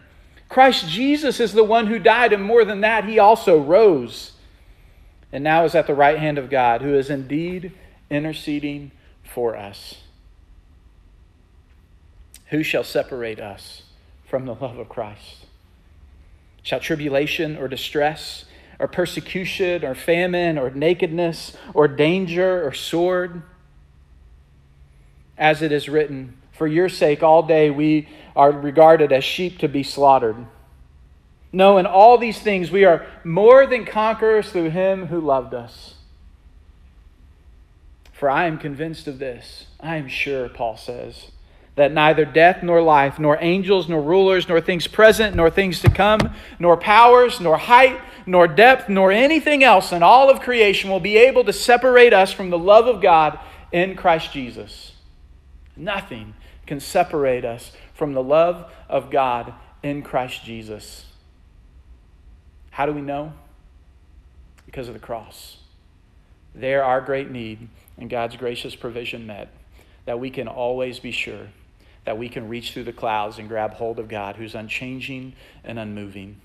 [0.48, 4.34] Christ Jesus is the one who died, and more than that, he also rose
[5.32, 7.74] and now is at the right hand of God, who is indeed
[8.10, 8.92] interceding
[9.24, 10.02] for us.
[12.48, 13.84] Who shall separate us
[14.28, 15.46] from the love of Christ?
[16.64, 18.46] Shall tribulation or distress
[18.80, 23.42] or persecution or famine or nakedness or danger or sword?
[25.38, 29.68] As it is written, For your sake all day we are regarded as sheep to
[29.68, 30.46] be slaughtered.
[31.52, 35.96] No, in all these things we are more than conquerors through him who loved us.
[38.12, 39.68] For I am convinced of this.
[39.80, 41.32] I am sure, Paul says,
[41.78, 45.90] that neither death nor life, nor angels, nor rulers, nor things present, nor things to
[45.92, 51.00] come, nor powers, nor height, nor depth, nor anything else in all of creation will
[51.00, 53.38] be able to separate us from the love of God
[53.72, 54.94] in Christ Jesus.
[55.76, 56.34] Nothing
[56.66, 59.54] can separate us from the love of God
[59.84, 61.06] in Christ Jesus.
[62.72, 63.34] How do we know?
[64.66, 65.58] Because of the cross.
[66.56, 67.70] There, our great need
[68.00, 69.50] and God's gracious provision met,
[70.06, 71.50] that we can always be sure
[72.08, 75.34] that we can reach through the clouds and grab hold of God who's unchanging
[75.66, 76.40] and unmoving.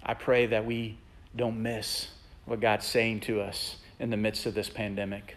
[0.00, 0.96] I pray that we
[1.34, 2.06] don't miss
[2.44, 5.36] what God's saying to us in the midst of this pandemic,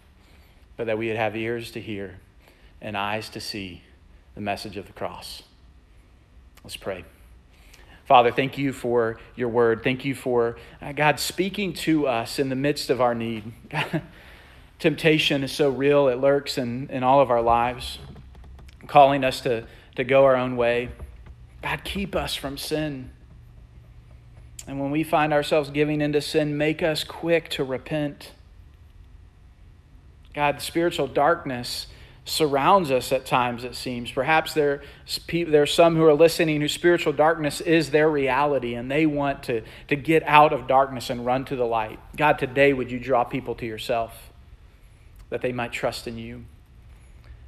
[0.76, 2.20] but that we would have ears to hear
[2.80, 3.82] and eyes to see
[4.36, 5.42] the message of the cross.
[6.64, 7.06] Let's pray.
[8.06, 9.84] Father, thank you for your word.
[9.84, 13.52] Thank you for uh, God speaking to us in the midst of our need.
[14.80, 18.00] temptation is so real, it lurks in, in all of our lives,
[18.88, 19.66] calling us to,
[19.96, 20.90] to go our own way.
[21.62, 23.12] God, keep us from sin.
[24.68, 28.32] And when we find ourselves giving into sin, make us quick to repent.
[30.34, 31.88] God, spiritual darkness
[32.26, 34.12] surrounds us at times, it seems.
[34.12, 34.82] Perhaps there,
[35.32, 39.44] there are some who are listening whose spiritual darkness is their reality and they want
[39.44, 42.00] to, to get out of darkness and run to the light.
[42.18, 44.32] God, today would you draw people to yourself
[45.30, 46.44] that they might trust in you?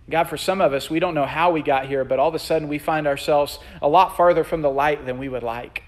[0.10, 2.36] God, for some of us, we don't know how we got here, but all of
[2.36, 5.84] a sudden we find ourselves a lot farther from the light than we would like.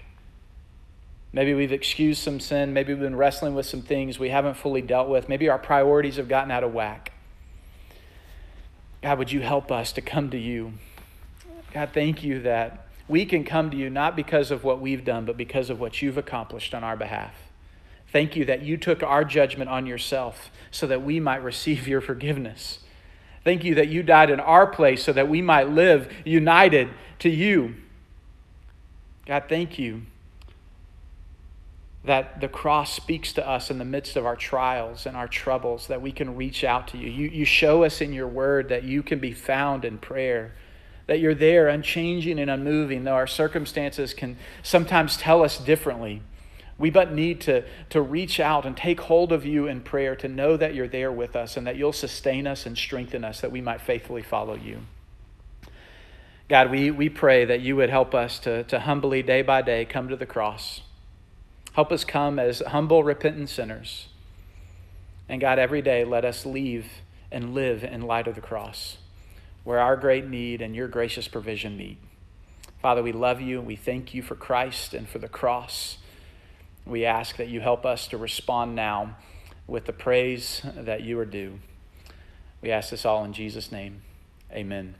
[1.32, 2.72] Maybe we've excused some sin.
[2.72, 5.28] Maybe we've been wrestling with some things we haven't fully dealt with.
[5.28, 7.12] Maybe our priorities have gotten out of whack.
[9.02, 10.74] God, would you help us to come to you
[11.72, 15.24] God, thank you that we can come to you not because of what we've done,
[15.24, 17.34] but because of what you've accomplished on our behalf.
[18.08, 22.02] Thank you that you took our judgment on yourself so that we might receive your
[22.02, 22.80] forgiveness.
[23.44, 26.88] Thank you that you died in our place so that we might live united
[27.20, 27.74] to you.
[29.26, 30.02] God, thank you
[32.04, 35.86] that the cross speaks to us in the midst of our trials and our troubles,
[35.86, 37.08] that we can reach out to you.
[37.08, 40.52] You, you show us in your word that you can be found in prayer,
[41.06, 46.22] that you're there, unchanging and unmoving, though our circumstances can sometimes tell us differently.
[46.82, 50.26] We but need to, to reach out and take hold of you in prayer to
[50.26, 53.52] know that you're there with us and that you'll sustain us and strengthen us that
[53.52, 54.80] we might faithfully follow you.
[56.48, 59.84] God, we, we pray that you would help us to, to humbly, day by day,
[59.84, 60.80] come to the cross
[61.74, 64.08] Help us come as humble, repentant sinners.
[65.28, 66.86] And God, every day let us leave
[67.30, 68.98] and live in light of the cross,
[69.62, 71.98] where our great need and your gracious provision meet.
[72.82, 73.60] Father, we love you.
[73.60, 75.98] We thank you for Christ and for the cross.
[76.86, 79.16] We ask that you help us to respond now
[79.66, 81.58] with the praise that you are due.
[82.60, 84.02] We ask this all in Jesus' name.
[84.52, 84.94] Amen.